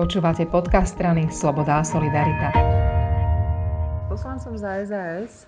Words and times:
Počúvate 0.00 0.48
podcast 0.48 0.96
strany 0.96 1.28
Sloboda 1.28 1.76
a 1.76 1.84
Solidarita. 1.84 2.48
Poslancom 4.08 4.56
za 4.56 4.80
SAS 4.88 5.44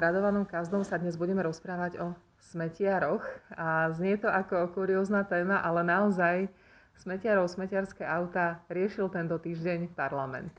Radovanom 0.00 0.48
Kazdom 0.48 0.88
sa 0.88 0.96
dnes 0.96 1.20
budeme 1.20 1.44
rozprávať 1.44 2.00
o 2.00 2.16
smetiaroch 2.48 3.20
a 3.52 3.92
znie 3.92 4.16
to 4.16 4.32
ako 4.32 4.72
kuriózna 4.72 5.28
téma, 5.28 5.60
ale 5.60 5.84
naozaj 5.84 6.48
smetiarov, 6.96 7.52
smetiarské 7.52 8.08
auta 8.08 8.64
riešil 8.72 9.12
tento 9.12 9.36
týždeň 9.36 9.92
parlament. 9.92 10.56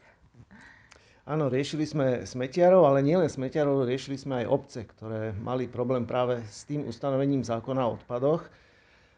Áno, 1.25 1.49
riešili 1.49 1.89
sme 1.89 2.29
smetiarov, 2.29 2.85
ale 2.85 3.01
nielen 3.01 3.25
smetiarov, 3.25 3.89
riešili 3.89 4.21
sme 4.21 4.45
aj 4.45 4.53
obce, 4.53 4.85
ktoré 4.85 5.33
mali 5.33 5.65
problém 5.65 6.05
práve 6.05 6.45
s 6.45 6.69
tým 6.69 6.85
ustanovením 6.85 7.41
zákona 7.41 7.89
o 7.89 7.97
odpadoch, 7.97 8.45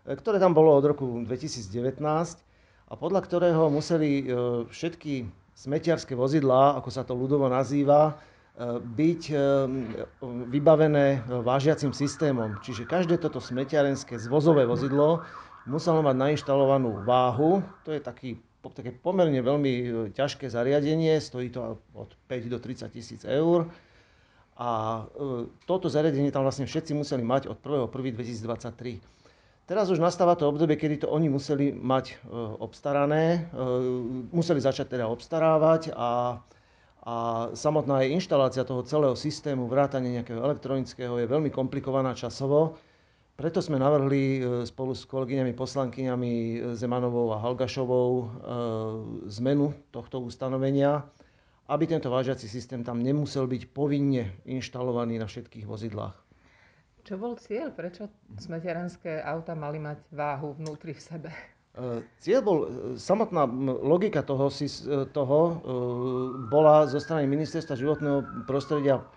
ktoré 0.08 0.40
tam 0.40 0.56
bolo 0.56 0.72
od 0.80 0.96
roku 0.96 1.28
2019 1.28 2.48
a 2.88 2.94
podľa 2.96 3.22
ktorého 3.28 3.68
museli 3.68 4.24
e, 4.24 4.26
všetky 4.72 5.28
smetiarské 5.58 6.16
vozidlá, 6.16 6.80
ako 6.80 6.90
sa 6.92 7.04
to 7.04 7.20
ľudovo 7.20 7.52
nazýva, 7.52 8.16
e, 8.56 8.80
byť 8.80 9.22
e, 9.28 9.36
vybavené 10.48 11.28
vážiacim 11.44 11.92
systémom. 11.92 12.56
Čiže 12.64 12.88
každé 12.88 13.20
toto 13.20 13.44
smetiarenské 13.44 14.16
zvozové 14.16 14.64
vozidlo 14.64 15.28
muselo 15.68 16.00
mať 16.00 16.16
nainštalovanú 16.16 17.04
váhu. 17.04 17.60
To 17.84 17.92
je 17.92 18.00
taký, 18.00 18.40
také 18.72 18.96
pomerne 18.96 19.44
veľmi 19.44 19.72
ťažké 20.16 20.48
zariadenie, 20.48 21.20
stojí 21.20 21.52
to 21.52 21.84
od 21.92 22.10
5 22.32 22.48
do 22.48 22.56
30 22.64 22.88
tisíc 22.96 23.22
eur. 23.28 23.68
A 24.58 25.04
toto 25.70 25.86
zariadenie 25.86 26.34
tam 26.34 26.42
vlastne 26.42 26.66
všetci 26.66 26.96
museli 26.96 27.22
mať 27.22 27.52
od 27.52 27.60
1.1.2023. 27.62 29.04
Teraz 29.68 29.92
už 29.92 30.00
nastáva 30.00 30.40
to 30.40 30.48
obdobie, 30.48 30.80
kedy 30.80 31.04
to 31.04 31.12
oni 31.12 31.28
museli 31.28 31.76
mať 31.76 32.06
e, 32.08 32.16
obstarané, 32.64 33.52
e, 33.52 33.68
museli 34.32 34.64
začať 34.64 34.96
teda 34.96 35.12
obstarávať 35.12 35.92
a, 35.92 36.40
a 37.04 37.16
samotná 37.52 38.00
aj 38.00 38.16
inštalácia 38.16 38.64
toho 38.64 38.88
celého 38.88 39.12
systému, 39.20 39.68
vrátanie 39.68 40.16
nejakého 40.16 40.40
elektronického 40.40 41.20
je 41.20 41.28
veľmi 41.28 41.52
komplikovaná 41.52 42.16
časovo. 42.16 42.80
Preto 43.36 43.60
sme 43.60 43.76
navrhli 43.76 44.40
e, 44.40 44.42
spolu 44.64 44.96
s 44.96 45.04
kolegyňami 45.04 45.52
poslankyňami 45.52 46.32
Zemanovou 46.72 47.36
a 47.36 47.44
Halgašovou 47.44 48.10
zmenu 49.28 49.76
tohto 49.92 50.24
ustanovenia, 50.24 51.04
aby 51.68 51.92
tento 51.92 52.08
vážiaci 52.08 52.48
systém 52.48 52.88
tam 52.88 53.04
nemusel 53.04 53.52
byť 53.52 53.76
povinne 53.76 54.32
inštalovaný 54.48 55.20
na 55.20 55.28
všetkých 55.28 55.68
vozidlách. 55.68 56.27
Čo 57.08 57.16
bol 57.16 57.40
cieľ? 57.40 57.72
Prečo 57.72 58.12
smeteranské 58.36 59.24
auta 59.24 59.56
mali 59.56 59.80
mať 59.80 60.04
váhu 60.12 60.52
vnútri 60.60 60.92
v 60.92 61.00
sebe? 61.00 61.32
E, 61.32 62.04
cieľ 62.20 62.42
bol, 62.44 62.58
e, 62.60 62.68
samotná 63.00 63.48
logika 63.80 64.20
toho, 64.20 64.52
e, 64.52 65.08
toho 65.16 65.40
bola 66.52 66.84
zo 66.84 67.00
strany 67.00 67.24
ministerstva 67.32 67.80
životného 67.80 68.44
prostredia 68.44 69.08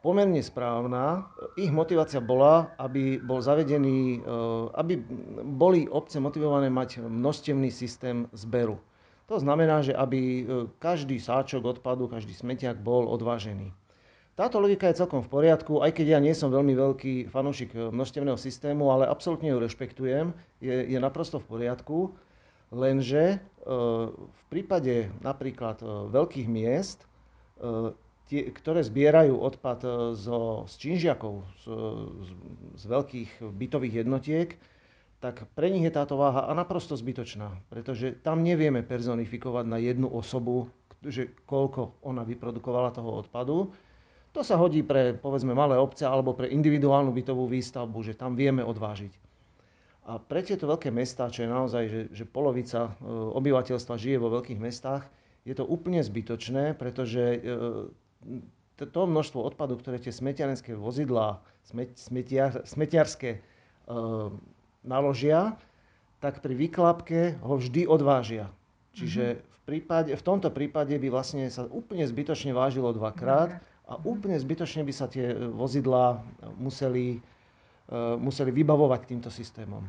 pomerne 0.00 0.40
správna. 0.40 1.28
Ich 1.60 1.68
motivácia 1.68 2.24
bola, 2.24 2.72
aby 2.80 3.20
bol 3.20 3.40
zavedený, 3.40 4.20
aby 4.76 5.00
boli 5.48 5.88
obce 5.88 6.20
motivované 6.20 6.68
mať 6.68 7.00
množstevný 7.00 7.72
systém 7.72 8.28
zberu. 8.36 8.76
To 9.32 9.40
znamená, 9.40 9.80
že 9.80 9.96
aby 9.96 10.44
každý 10.76 11.16
sáčok 11.16 11.80
odpadu, 11.80 12.04
každý 12.04 12.36
smetiak 12.36 12.84
bol 12.84 13.08
odvážený. 13.08 13.72
Táto 14.34 14.58
logika 14.58 14.90
je 14.90 14.98
celkom 14.98 15.22
v 15.22 15.30
poriadku, 15.30 15.78
aj 15.78 15.94
keď 15.94 16.18
ja 16.18 16.18
nie 16.18 16.34
som 16.34 16.50
veľmi 16.50 16.74
veľký 16.74 17.30
fanúšik 17.30 17.70
eh, 17.74 17.90
množstevného 17.94 18.34
systému, 18.34 18.90
ale 18.90 19.06
absolútne 19.06 19.54
ju 19.54 19.62
rešpektujem, 19.62 20.34
je, 20.58 20.74
je 20.90 20.98
naprosto 20.98 21.38
v 21.38 21.46
poriadku, 21.46 21.98
lenže 22.74 23.36
e, 23.36 23.36
v 24.18 24.42
prípade 24.50 25.12
napríklad 25.22 25.78
e, 25.80 25.86
veľkých 26.10 26.48
miest, 26.50 27.06
tie, 28.26 28.50
ktoré 28.50 28.82
zbierajú 28.82 29.38
odpad 29.38 30.10
zo, 30.18 30.66
z 30.66 30.74
činžiakov, 30.82 31.46
z, 31.62 31.64
z, 32.26 32.30
z 32.74 32.84
veľkých 32.90 33.30
bytových 33.46 33.94
jednotiek, 34.04 34.58
tak 35.22 35.46
pre 35.54 35.70
nich 35.70 35.86
je 35.86 35.94
táto 35.94 36.18
váha 36.18 36.50
naprosto 36.52 36.98
zbytočná, 36.98 37.54
pretože 37.70 38.18
tam 38.20 38.42
nevieme 38.42 38.82
personifikovať 38.82 39.64
na 39.70 39.78
jednu 39.78 40.10
osobu, 40.10 40.68
že 41.00 41.30
koľko 41.46 42.02
ona 42.02 42.26
vyprodukovala 42.26 42.90
toho 42.90 43.22
odpadu, 43.22 43.70
to 44.34 44.42
sa 44.42 44.58
hodí 44.58 44.82
pre, 44.82 45.14
povedzme, 45.14 45.54
malé 45.54 45.78
obce 45.78 46.02
alebo 46.02 46.34
pre 46.34 46.50
individuálnu 46.50 47.14
bytovú 47.14 47.46
výstavbu, 47.46 48.02
že 48.02 48.18
tam 48.18 48.34
vieme 48.34 48.66
odvážiť. 48.66 49.14
A 50.04 50.20
pre 50.20 50.44
tieto 50.44 50.68
veľké 50.68 50.92
mestá, 50.92 51.32
čo 51.32 51.46
je 51.46 51.48
naozaj, 51.48 51.84
že, 51.88 52.00
že 52.12 52.24
polovica 52.28 52.92
e, 52.92 53.08
obyvateľstva 53.08 53.94
žije 53.96 54.20
vo 54.20 54.28
veľkých 54.36 54.60
mestách, 54.60 55.06
je 55.48 55.54
to 55.56 55.64
úplne 55.64 56.02
zbytočné, 56.02 56.76
pretože 56.76 57.22
e, 57.22 57.38
to 58.76 59.00
množstvo 59.06 59.40
odpadu, 59.40 59.80
ktoré 59.80 59.96
tie 60.02 60.12
smetiarenské 60.12 60.76
vozidlá, 60.76 61.40
smetiar, 61.96 62.66
smetiarské 62.68 63.30
e, 63.32 63.40
naložia, 64.84 65.56
tak 66.20 66.44
pri 66.44 66.52
vyklapke 66.52 67.40
ho 67.40 67.56
vždy 67.56 67.88
odvážia. 67.88 68.52
Čiže 68.92 69.24
mhm. 69.24 69.38
v, 69.40 69.58
prípade, 69.64 70.10
v 70.12 70.24
tomto 70.26 70.48
prípade 70.52 70.92
by 71.00 71.08
vlastne 71.08 71.48
sa 71.48 71.64
úplne 71.70 72.04
zbytočne 72.04 72.52
vážilo 72.52 72.92
dvakrát 72.92 73.62
a 73.84 74.00
úplne 74.00 74.40
zbytočne 74.40 74.80
by 74.84 74.92
sa 74.96 75.06
tie 75.06 75.32
e, 75.32 75.36
vozidlá 75.52 76.24
museli, 76.56 77.20
e, 77.88 77.98
museli 78.16 78.50
vybavovať 78.52 79.00
týmto 79.04 79.28
systémom. 79.28 79.84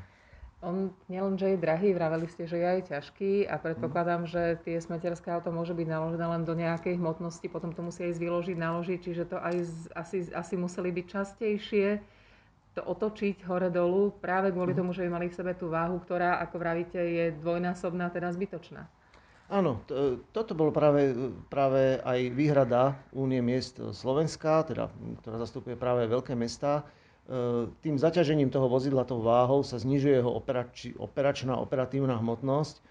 On 0.66 0.90
nielen, 1.12 1.38
že 1.38 1.54
je 1.54 1.62
drahý, 1.62 1.94
vraveli 1.94 2.26
ste, 2.26 2.50
že 2.50 2.58
je 2.58 2.66
aj 2.66 2.82
ťažký 2.90 3.46
a 3.46 3.62
predpokladám, 3.62 4.26
že 4.26 4.58
tie 4.66 4.82
smeterské 4.82 5.30
auto 5.30 5.54
môže 5.54 5.78
byť 5.78 5.88
naložené 5.88 6.26
len 6.26 6.42
do 6.42 6.58
nejakej 6.58 6.98
hmotnosti, 6.98 7.46
potom 7.54 7.70
to 7.70 7.86
musí 7.86 8.02
aj 8.02 8.18
vyložiť, 8.18 8.58
naložiť, 8.58 9.00
čiže 9.00 9.24
to 9.30 9.38
aj 9.38 9.56
asi, 9.94 10.26
asi 10.34 10.54
museli 10.58 10.90
byť 10.90 11.06
častejšie 11.06 11.88
to 12.76 12.84
otočiť 12.84 13.48
hore-dolu 13.48 14.20
práve 14.20 14.52
kvôli 14.52 14.76
mhm. 14.76 14.80
tomu, 14.84 14.92
že 14.92 15.08
by 15.08 15.10
mali 15.16 15.32
v 15.32 15.38
sebe 15.40 15.56
tú 15.56 15.72
váhu, 15.72 15.96
ktorá, 16.04 16.44
ako 16.44 16.60
vravíte, 16.60 17.00
je 17.00 17.26
dvojnásobná, 17.40 18.12
teda 18.12 18.36
zbytočná. 18.36 18.84
Áno, 19.46 19.78
toto 20.34 20.58
bolo 20.58 20.74
práve, 20.74 21.14
práve 21.54 22.02
aj 22.02 22.20
výhrada 22.34 22.98
Únie 23.14 23.46
miest 23.46 23.78
Slovenska, 23.78 24.66
teda, 24.66 24.90
ktorá 25.22 25.38
zastupuje 25.38 25.78
práve 25.78 26.10
veľké 26.10 26.34
mesta. 26.34 26.82
E, 26.82 27.70
tým 27.86 27.94
zaťažením 28.02 28.50
toho 28.50 28.66
vozidla, 28.66 29.06
tou 29.06 29.22
váhou, 29.22 29.62
sa 29.62 29.78
znižuje 29.78 30.18
jeho 30.18 30.34
operač, 30.34 30.90
operačná, 30.98 31.62
operatívna 31.62 32.18
hmotnosť 32.18 32.82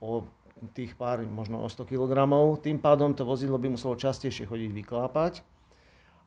o 0.00 0.24
tých 0.72 0.96
pár, 0.96 1.20
možno 1.28 1.60
o 1.60 1.68
100 1.68 1.84
kg. 1.84 2.24
Tým 2.64 2.80
pádom 2.80 3.12
to 3.12 3.28
vozidlo 3.28 3.60
by 3.60 3.76
muselo 3.76 3.92
častejšie 3.92 4.48
chodiť 4.48 4.70
vyklápať. 4.72 5.44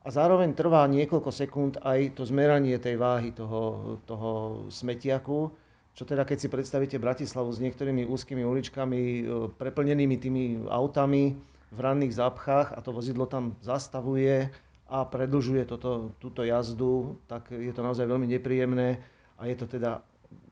A 0.06 0.14
zároveň 0.14 0.54
trvá 0.54 0.86
niekoľko 0.86 1.34
sekúnd 1.34 1.82
aj 1.82 2.14
to 2.14 2.30
zmeranie 2.30 2.78
tej 2.78 3.02
váhy 3.02 3.34
toho, 3.34 3.98
toho 4.06 4.32
smetiaku, 4.70 5.50
čo 5.96 6.04
teda 6.04 6.28
keď 6.28 6.38
si 6.38 6.48
predstavíte 6.52 7.00
Bratislavu 7.00 7.56
s 7.56 7.64
niektorými 7.64 8.04
úzkými 8.04 8.44
uličkami, 8.44 9.00
e, 9.00 9.22
preplnenými 9.56 10.16
tými 10.20 10.44
autami 10.68 11.40
v 11.72 11.80
ranných 11.80 12.20
zápchách 12.20 12.76
a 12.76 12.80
to 12.84 12.92
vozidlo 12.92 13.24
tam 13.26 13.56
zastavuje 13.64 14.52
a 14.92 14.98
predlžuje 15.08 15.66
toto, 15.66 16.12
túto 16.20 16.44
jazdu, 16.44 17.18
tak 17.26 17.50
je 17.50 17.72
to 17.72 17.82
naozaj 17.82 18.06
veľmi 18.06 18.28
nepríjemné 18.28 19.00
a 19.40 19.48
je 19.48 19.56
to 19.56 19.66
teda 19.66 20.04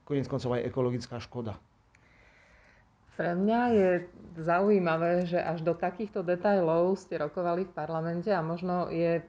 konec 0.08 0.26
koncov 0.32 0.56
aj 0.56 0.66
ekologická 0.68 1.20
škoda. 1.20 1.60
Pre 3.14 3.38
mňa 3.38 3.62
je 3.78 3.90
zaujímavé, 4.42 5.30
že 5.30 5.38
až 5.38 5.62
do 5.62 5.78
takýchto 5.78 6.26
detajlov 6.26 6.98
ste 6.98 7.22
rokovali 7.22 7.70
v 7.70 7.76
parlamente 7.78 8.34
a 8.34 8.42
možno 8.42 8.90
je 8.90 9.22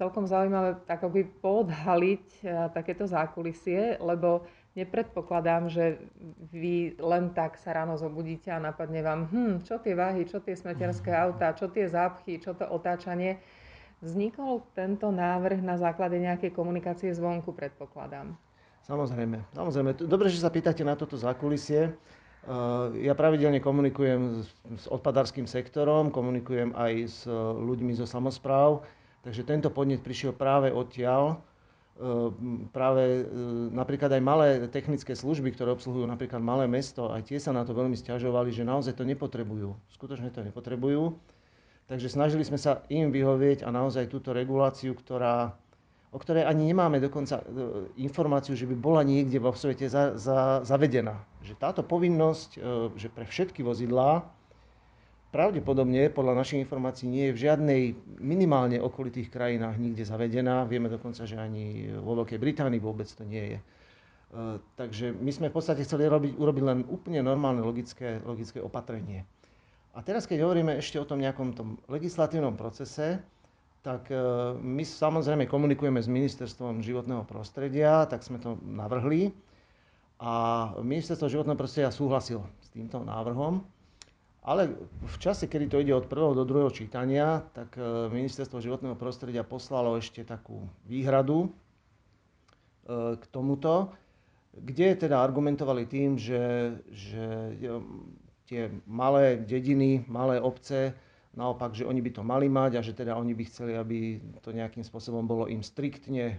celkom 0.00 0.24
zaujímavé 0.24 0.80
tak 0.88 1.04
by 1.04 1.20
poodhaliť 1.44 2.26
e, 2.40 2.42
takéto 2.72 3.04
zákulisie, 3.04 4.00
lebo 4.00 4.46
nepredpokladám, 4.76 5.72
že 5.72 5.96
vy 6.52 7.00
len 7.00 7.32
tak 7.32 7.56
sa 7.56 7.72
ráno 7.72 7.96
zobudíte 7.96 8.52
a 8.52 8.60
napadne 8.60 9.00
vám, 9.00 9.26
hm, 9.32 9.54
čo 9.64 9.80
tie 9.80 9.96
váhy, 9.96 10.28
čo 10.28 10.44
tie 10.44 10.52
smeterské 10.52 11.10
mhm. 11.10 11.18
autá, 11.18 11.56
čo 11.56 11.72
tie 11.72 11.88
zápchy, 11.88 12.36
čo 12.38 12.52
to 12.52 12.68
otáčanie. 12.68 13.40
Vznikol 14.04 14.60
tento 14.76 15.08
návrh 15.08 15.64
na 15.64 15.80
základe 15.80 16.20
nejakej 16.20 16.52
komunikácie 16.52 17.08
zvonku, 17.16 17.56
predpokladám. 17.56 18.36
Samozrejme, 18.84 19.40
samozrejme. 19.56 19.90
Dobre, 20.04 20.28
že 20.28 20.44
sa 20.44 20.52
pýtate 20.52 20.84
na 20.84 20.94
toto 20.94 21.16
zákulisie. 21.16 21.90
Eh, 21.90 22.52
ja 23.02 23.16
pravidelne 23.16 23.58
komunikujem 23.58 24.46
s 24.76 24.84
odpadárským 24.86 25.48
sektorom, 25.48 26.14
komunikujem 26.14 26.76
aj 26.76 26.92
s 27.08 27.18
ľuďmi 27.58 27.96
zo 27.98 28.06
samozpráv, 28.06 28.86
takže 29.26 29.42
tento 29.42 29.72
podnet 29.72 30.04
prišiel 30.04 30.30
práve 30.30 30.70
odtiaľ 30.70 31.42
práve 32.76 33.24
ehm, 33.24 33.72
napríklad 33.72 34.12
aj 34.12 34.22
malé 34.22 34.48
technické 34.68 35.16
služby, 35.16 35.56
ktoré 35.56 35.72
obsluhujú 35.72 36.04
napríklad 36.04 36.44
malé 36.44 36.68
mesto, 36.68 37.08
aj 37.08 37.32
tie 37.32 37.40
sa 37.40 37.56
na 37.56 37.64
to 37.64 37.72
veľmi 37.72 37.96
stiažovali, 37.96 38.52
že 38.52 38.68
naozaj 38.68 39.00
to 39.00 39.08
nepotrebujú. 39.08 39.72
Skutočne 39.96 40.28
to 40.28 40.44
nepotrebujú. 40.44 41.16
Takže 41.86 42.10
snažili 42.10 42.42
sme 42.42 42.58
sa 42.58 42.82
im 42.90 43.14
vyhovieť 43.14 43.62
a 43.62 43.70
naozaj 43.70 44.10
túto 44.10 44.34
reguláciu, 44.34 44.92
ktorá, 44.92 45.54
o 46.10 46.18
ktorej 46.18 46.44
ani 46.44 46.74
nemáme 46.74 46.98
dokonca 46.98 47.40
e, 47.40 47.44
informáciu, 48.02 48.58
že 48.58 48.66
by 48.66 48.74
bola 48.74 49.06
niekde 49.06 49.38
vo 49.38 49.54
svete 49.54 49.86
za, 49.86 50.18
za, 50.18 50.66
zavedená. 50.66 51.22
že 51.46 51.54
táto 51.54 51.86
povinnosť, 51.86 52.50
e, 52.58 52.60
že 52.98 53.06
pre 53.06 53.22
všetky 53.22 53.62
vozidlá 53.62 54.26
pravdepodobne 55.30 56.08
podľa 56.10 56.38
našich 56.38 56.62
informácií 56.62 57.10
nie 57.10 57.30
je 57.30 57.34
v 57.34 57.42
žiadnej 57.48 57.82
minimálne 58.22 58.78
okolitých 58.80 59.28
krajinách 59.30 59.76
nikde 59.76 60.06
zavedená. 60.06 60.64
Vieme 60.64 60.88
dokonca, 60.88 61.26
že 61.26 61.36
ani 61.36 61.90
vo 61.98 62.16
Veľkej 62.22 62.38
Británii 62.38 62.80
vôbec 62.80 63.06
to 63.10 63.26
nie 63.26 63.56
je. 63.56 63.58
Takže 64.76 65.16
my 65.16 65.30
sme 65.32 65.48
v 65.48 65.56
podstate 65.56 65.86
chceli 65.86 66.10
robiť, 66.10 66.36
urobiť 66.36 66.64
len 66.66 66.78
úplne 66.90 67.22
normálne 67.22 67.62
logické, 67.62 68.20
logické 68.26 68.60
opatrenie. 68.60 69.24
A 69.96 70.04
teraz, 70.04 70.28
keď 70.28 70.44
hovoríme 70.44 70.76
ešte 70.76 71.00
o 71.00 71.08
tom 71.08 71.24
nejakom 71.24 71.56
tom 71.56 71.80
legislatívnom 71.88 72.52
procese, 72.52 73.16
tak 73.80 74.12
e, 74.12 74.18
my 74.60 74.84
samozrejme 74.84 75.48
komunikujeme 75.48 76.02
s 76.02 76.10
Ministerstvom 76.10 76.84
životného 76.84 77.24
prostredia, 77.24 78.04
tak 78.04 78.20
sme 78.20 78.36
to 78.36 78.60
navrhli. 78.66 79.32
A 80.20 80.74
Ministerstvo 80.84 81.32
životného 81.32 81.56
prostredia 81.56 81.88
súhlasilo 81.88 82.44
s 82.60 82.68
týmto 82.74 83.00
návrhom. 83.00 83.64
Ale 84.46 84.78
v 85.02 85.16
čase, 85.18 85.50
kedy 85.50 85.66
to 85.66 85.82
ide 85.82 85.90
od 85.90 86.06
prvého 86.06 86.30
do 86.30 86.46
druhého 86.46 86.70
čítania, 86.70 87.42
tak 87.50 87.74
e, 87.74 87.82
Ministerstvo 88.14 88.62
životného 88.62 88.94
prostredia 88.94 89.42
poslalo 89.42 89.98
ešte 89.98 90.22
takú 90.22 90.62
výhradu 90.86 91.50
e, 91.50 93.18
k 93.18 93.24
tomuto, 93.34 93.90
kde 94.54 94.94
teda 94.94 95.18
argumentovali 95.18 95.90
tým, 95.90 96.14
že, 96.14 96.78
že 96.94 97.26
tie 98.46 98.70
malé 98.86 99.42
dediny, 99.42 100.06
malé 100.06 100.38
obce 100.38 100.94
naopak, 101.36 101.76
že 101.76 101.84
oni 101.84 102.00
by 102.00 102.10
to 102.10 102.22
mali 102.24 102.48
mať 102.48 102.80
a 102.80 102.80
že 102.80 102.96
teda 102.96 103.12
oni 103.18 103.36
by 103.36 103.44
chceli, 103.50 103.76
aby 103.76 104.22
to 104.40 104.56
nejakým 104.56 104.82
spôsobom 104.82 105.28
bolo 105.28 105.44
im 105.50 105.60
striktne 105.60 106.32
e, 106.32 106.36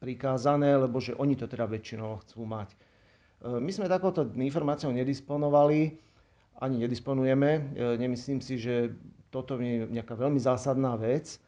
prikázané, 0.00 0.80
lebo 0.80 0.98
že 0.98 1.12
oni 1.14 1.36
to 1.36 1.44
teda 1.44 1.68
väčšinou 1.68 2.24
chcú 2.24 2.48
mať. 2.48 2.72
E, 2.72 2.76
my 3.60 3.68
sme 3.68 3.92
takouto 3.92 4.24
informáciou 4.32 4.90
nedisponovali, 4.96 6.11
ani 6.58 6.82
nedisponujeme. 6.82 7.50
E, 7.56 7.60
nemyslím 7.96 8.42
si, 8.42 8.58
že 8.58 8.92
toto 9.32 9.56
je 9.56 9.88
nejaká 9.88 10.12
veľmi 10.12 10.36
zásadná 10.36 10.92
vec. 11.00 11.40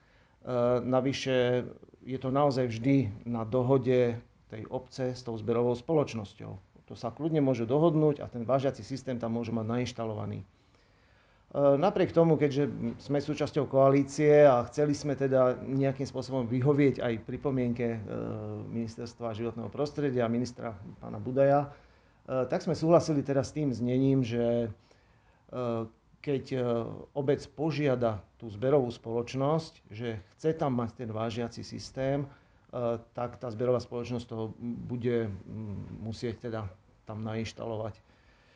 Navyše 0.85 1.65
je 2.05 2.19
to 2.21 2.29
naozaj 2.29 2.69
vždy 2.69 3.13
na 3.25 3.45
dohode 3.49 4.17
tej 4.53 4.63
obce 4.69 5.17
s 5.17 5.21
tou 5.25 5.37
zberovou 5.41 5.73
spoločnosťou. 5.73 6.53
To 6.85 6.95
sa 6.95 7.09
kľudne 7.09 7.41
môže 7.41 7.65
dohodnúť 7.65 8.21
a 8.21 8.29
ten 8.29 8.45
vážiaci 8.45 8.85
systém 8.85 9.17
tam 9.17 9.33
môže 9.35 9.51
mať 9.57 9.67
nainštalovaný. 9.67 10.45
E, 10.45 10.47
napriek 11.81 12.13
tomu, 12.13 12.37
keďže 12.37 12.69
sme 13.01 13.25
súčasťou 13.25 13.65
koalície 13.65 14.45
a 14.45 14.69
chceli 14.69 14.93
sme 14.93 15.17
teda 15.17 15.57
nejakým 15.65 16.05
spôsobom 16.05 16.45
vyhovieť 16.45 17.01
aj 17.01 17.25
pripomienke 17.25 17.87
e, 17.89 17.99
ministerstva 18.69 19.33
životného 19.33 19.73
prostredia 19.73 20.29
ministra 20.29 20.77
pána 21.01 21.17
Budaja, 21.17 21.65
e, 21.65 21.69
tak 22.53 22.61
sme 22.61 22.77
súhlasili 22.77 23.25
teda 23.25 23.41
s 23.41 23.57
tým 23.57 23.73
znením, 23.73 24.21
že 24.21 24.69
keď 26.25 26.45
obec 27.15 27.41
požiada 27.53 28.25
tú 28.41 28.51
zberovú 28.51 28.91
spoločnosť, 28.91 29.87
že 29.93 30.19
chce 30.35 30.51
tam 30.57 30.81
mať 30.81 31.05
ten 31.05 31.11
vážiaci 31.13 31.63
systém, 31.63 32.27
tak 33.15 33.39
tá 33.39 33.49
zberová 33.55 33.79
spoločnosť 33.79 34.25
to 34.27 34.51
bude 34.59 35.31
musieť 36.03 36.51
teda 36.51 36.67
tam 37.07 37.23
nainštalovať. 37.23 38.01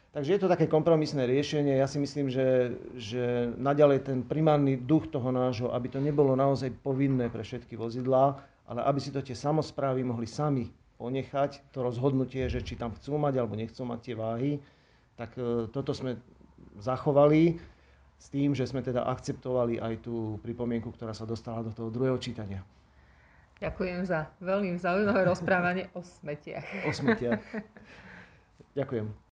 Takže 0.09 0.35
je 0.35 0.41
to 0.41 0.49
také 0.49 0.67
kompromisné 0.67 1.29
riešenie. 1.29 1.77
Ja 1.77 1.85
si 1.85 2.00
myslím, 2.00 2.33
že, 2.33 2.75
že 2.97 3.53
naďalej 3.61 4.09
ten 4.09 4.19
primárny 4.25 4.81
duch 4.81 5.12
toho 5.12 5.29
nášho, 5.29 5.69
aby 5.71 5.93
to 5.93 6.00
nebolo 6.00 6.33
naozaj 6.33 6.73
povinné 6.81 7.29
pre 7.29 7.45
všetky 7.45 7.77
vozidlá, 7.77 8.41
ale 8.65 8.81
aby 8.89 8.99
si 9.05 9.12
to 9.12 9.21
tie 9.21 9.37
samozprávy 9.37 10.00
mohli 10.03 10.25
sami 10.25 10.73
ponechať, 10.97 11.71
to 11.71 11.85
rozhodnutie, 11.85 12.49
že 12.49 12.65
či 12.65 12.75
tam 12.75 12.97
chcú 12.97 13.21
mať 13.21 13.39
alebo 13.39 13.55
nechcú 13.55 13.85
mať 13.85 14.00
tie 14.03 14.15
váhy, 14.19 14.53
tak 15.15 15.37
e, 15.39 15.71
toto 15.71 15.95
sme 15.95 16.19
zachovali 16.78 17.58
s 18.19 18.26
tým, 18.30 18.54
že 18.54 18.66
sme 18.66 18.82
teda 18.82 19.06
akceptovali 19.06 19.78
aj 19.78 20.02
tú 20.02 20.42
pripomienku, 20.42 20.90
ktorá 20.94 21.14
sa 21.14 21.26
dostala 21.26 21.62
do 21.62 21.70
toho 21.70 21.90
druhého 21.90 22.19
čítania. 22.19 22.62
Ďakujem 23.58 24.06
za 24.06 24.30
veľmi 24.38 24.78
zaujímavé 24.78 25.26
rozprávanie 25.26 25.90
o 25.94 26.02
smetiach. 26.02 26.86
O 26.86 26.94
smetiach. 26.94 27.42
Ďakujem. 28.78 29.10